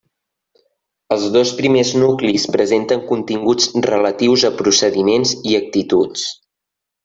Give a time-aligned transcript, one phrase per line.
[1.15, 6.29] Els dos primers nuclis presenten continguts relatius a procediments i actituds.